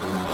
Mm-hmm. 0.00 0.27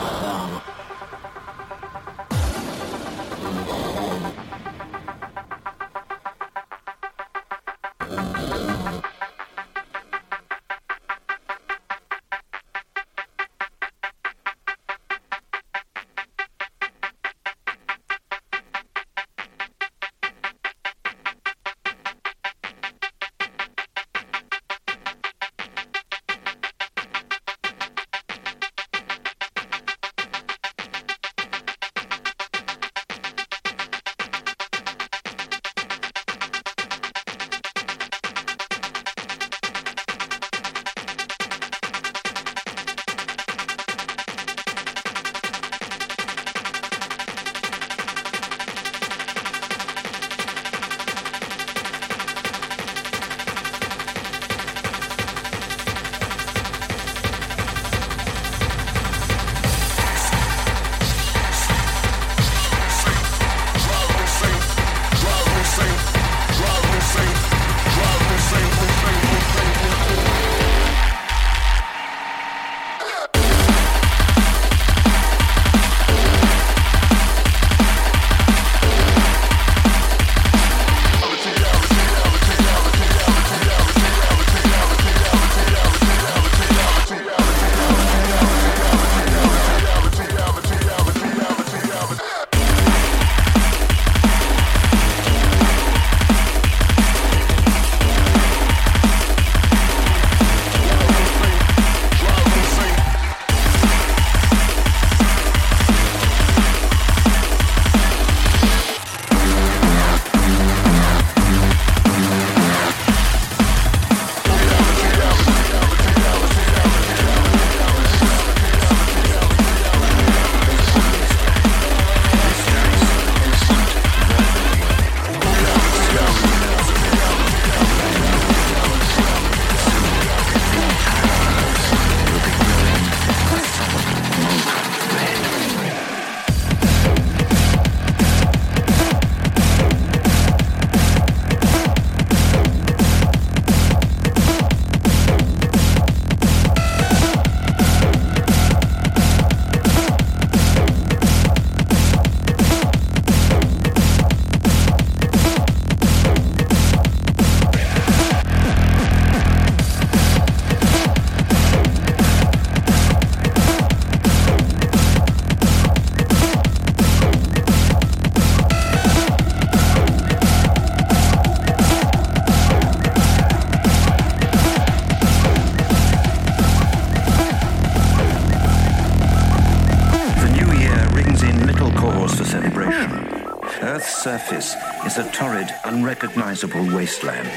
Unrecognizable 186.64 186.96
wasteland. 186.96 187.48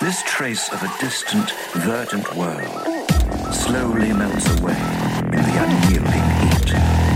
This 0.00 0.22
trace 0.22 0.72
of 0.72 0.82
a 0.82 0.98
distant, 0.98 1.50
verdant 1.74 2.34
world 2.34 3.04
slowly 3.52 4.12
melts 4.12 4.46
away 4.60 4.76
in 5.24 5.30
the 5.30 5.56
unyielding 5.58 6.30
heat. 6.40 7.09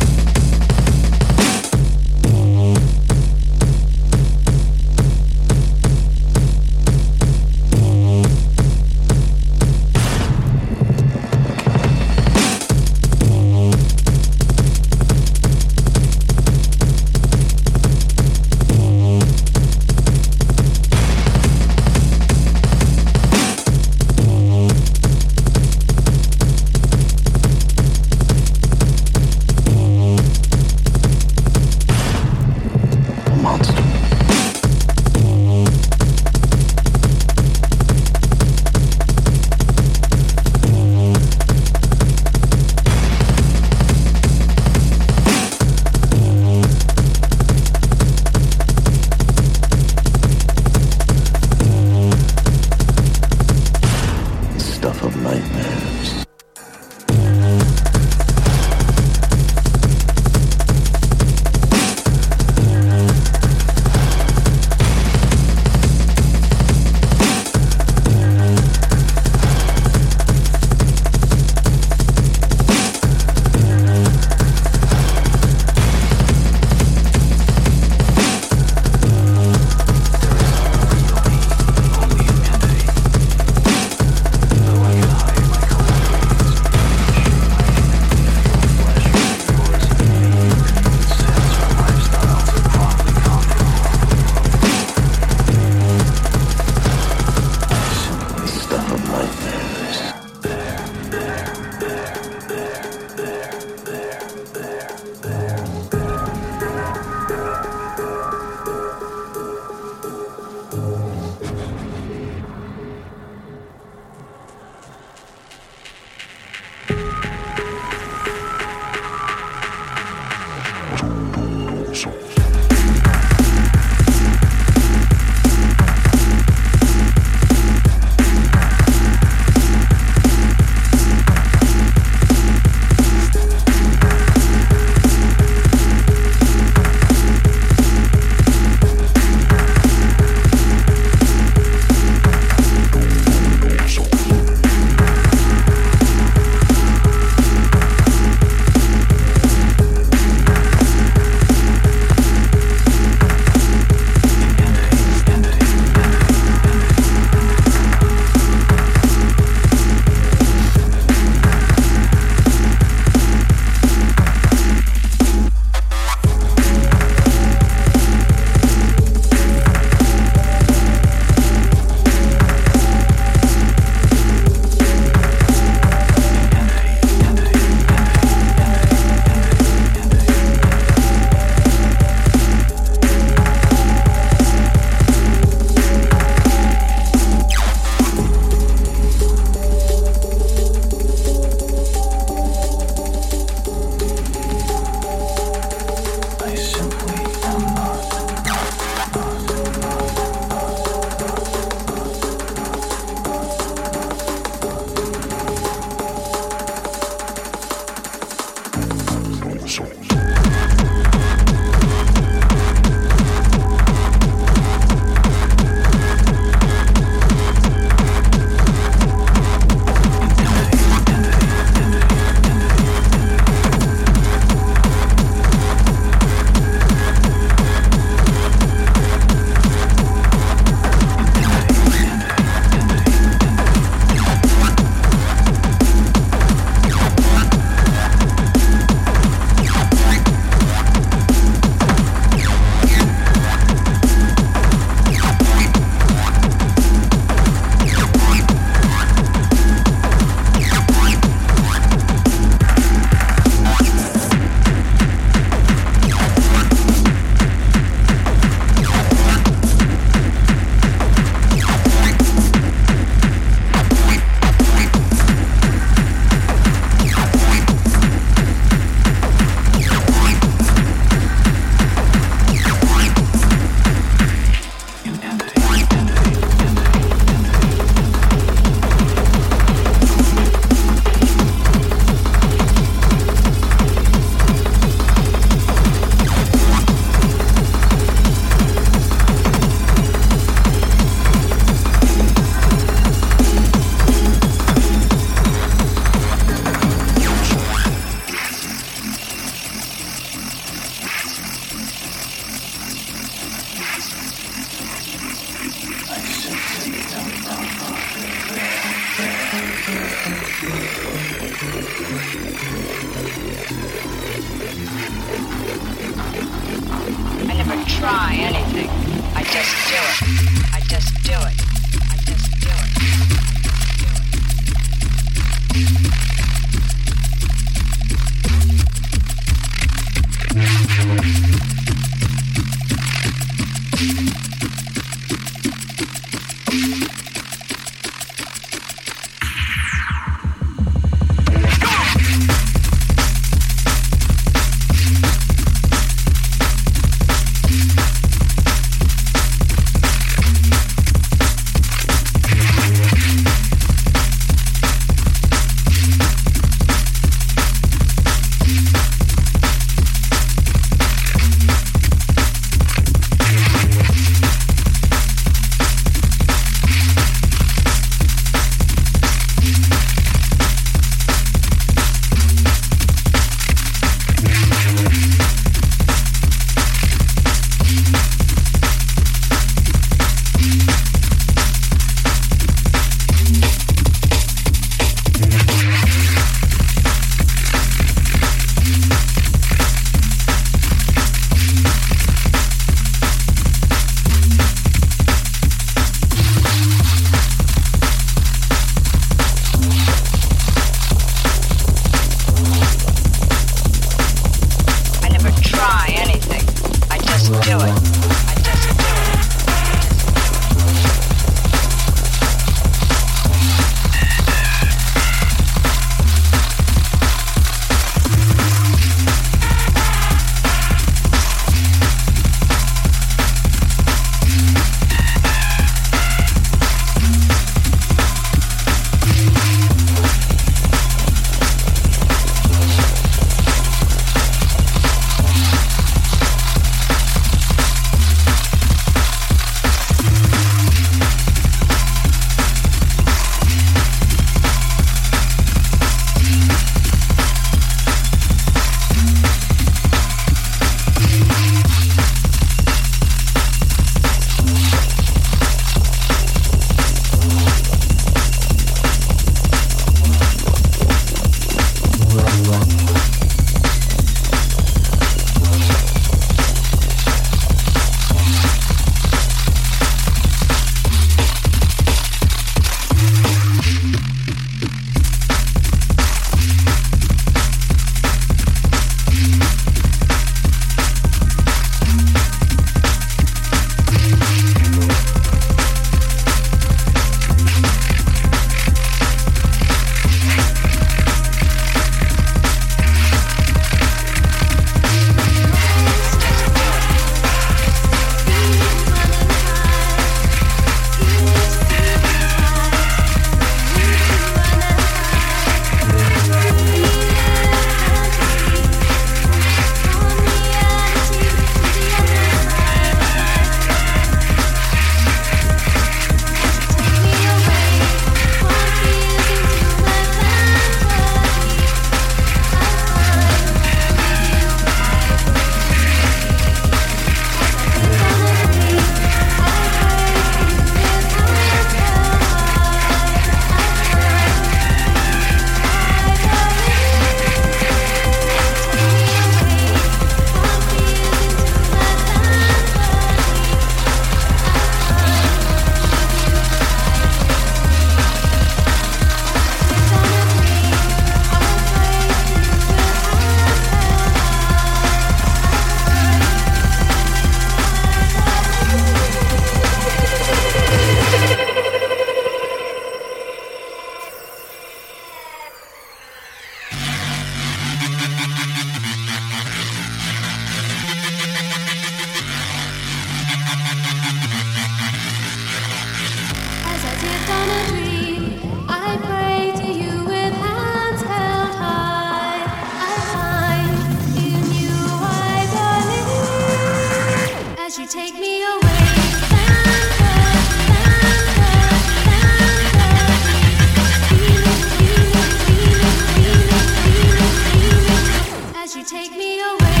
you 598.95 599.03
take 599.05 599.31
me 599.37 599.61
away. 599.61 600.00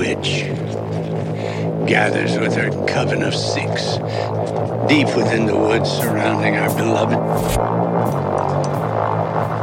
Witch 0.00 0.44
gathers 1.86 2.38
with 2.38 2.54
her 2.54 2.70
coven 2.86 3.22
of 3.22 3.34
six 3.34 3.98
deep 4.88 5.14
within 5.14 5.44
the 5.46 5.56
woods 5.56 5.90
surrounding 5.90 6.56
our 6.56 6.74
beloved. 6.74 7.18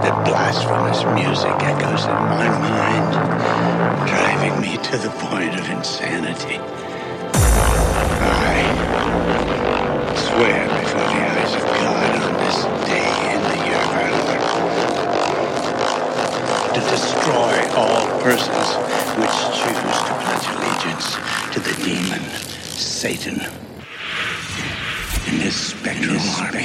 The 0.06 0.12
blasphemous 0.24 1.04
music 1.16 1.52
echoes 1.64 2.06
in 2.06 2.14
my 2.14 2.48
mind, 2.48 3.14
driving 4.08 4.62
me 4.62 4.78
to 4.78 4.98
the 4.98 5.10
point 5.10 5.60
of 5.60 5.70
insanity. 5.70 6.60
I 8.22 8.58
swear 10.16 10.68
before 10.70 11.02
the 11.02 11.22
eyes 11.34 11.56
of 11.56 11.62
God 11.62 12.12
on 12.24 12.34
this 12.44 12.87
all 17.78 18.22
persons 18.22 18.70
which 19.22 19.38
choose 19.54 20.00
to 20.08 20.14
pledge 20.24 20.48
allegiance 20.56 21.08
to 21.54 21.60
the 21.60 21.74
demon, 21.86 22.24
Satan, 22.74 23.40
in 25.28 25.40
his 25.40 25.56
spectral. 25.56 26.18
And 26.18 26.56